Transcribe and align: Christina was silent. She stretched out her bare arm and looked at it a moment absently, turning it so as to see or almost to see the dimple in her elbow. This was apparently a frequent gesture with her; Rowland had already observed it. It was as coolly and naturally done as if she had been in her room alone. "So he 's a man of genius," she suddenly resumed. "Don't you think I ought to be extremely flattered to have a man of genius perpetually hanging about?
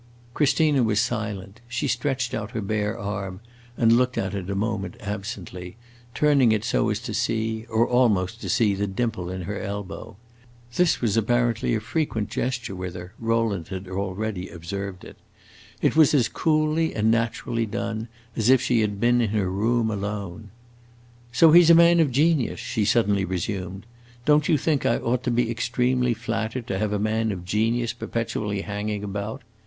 Christina 0.33 0.81
was 0.81 0.99
silent. 0.99 1.61
She 1.67 1.87
stretched 1.87 2.33
out 2.33 2.53
her 2.53 2.61
bare 2.61 2.97
arm 2.97 3.39
and 3.77 3.93
looked 3.95 4.17
at 4.17 4.33
it 4.33 4.49
a 4.49 4.55
moment 4.55 4.97
absently, 4.99 5.77
turning 6.15 6.51
it 6.51 6.63
so 6.63 6.89
as 6.89 6.97
to 7.01 7.13
see 7.13 7.67
or 7.69 7.87
almost 7.87 8.41
to 8.41 8.49
see 8.49 8.73
the 8.73 8.87
dimple 8.87 9.29
in 9.29 9.43
her 9.43 9.59
elbow. 9.61 10.15
This 10.75 11.01
was 11.01 11.17
apparently 11.17 11.75
a 11.75 11.79
frequent 11.79 12.31
gesture 12.31 12.75
with 12.75 12.95
her; 12.95 13.13
Rowland 13.19 13.67
had 13.67 13.87
already 13.87 14.49
observed 14.49 15.03
it. 15.03 15.17
It 15.83 15.95
was 15.95 16.15
as 16.15 16.27
coolly 16.27 16.95
and 16.95 17.11
naturally 17.11 17.67
done 17.67 18.07
as 18.35 18.49
if 18.49 18.59
she 18.59 18.81
had 18.81 18.99
been 18.99 19.21
in 19.21 19.29
her 19.29 19.51
room 19.51 19.91
alone. 19.91 20.49
"So 21.31 21.51
he 21.51 21.61
's 21.61 21.69
a 21.69 21.75
man 21.75 21.99
of 21.99 22.09
genius," 22.09 22.59
she 22.59 22.85
suddenly 22.85 23.23
resumed. 23.23 23.85
"Don't 24.25 24.49
you 24.49 24.57
think 24.57 24.83
I 24.83 24.97
ought 24.97 25.21
to 25.25 25.29
be 25.29 25.51
extremely 25.51 26.15
flattered 26.15 26.65
to 26.65 26.79
have 26.79 26.91
a 26.91 26.97
man 26.97 27.31
of 27.31 27.45
genius 27.45 27.93
perpetually 27.93 28.61
hanging 28.61 29.03
about? 29.03 29.43